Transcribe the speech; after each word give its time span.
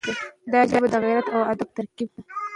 دا 0.51 0.61
ژبه 0.69 0.87
د 0.91 0.95
غیرت 1.03 1.27
او 1.35 1.41
ادب 1.51 1.69
ترکیب 1.77 2.09
دی. 2.15 2.21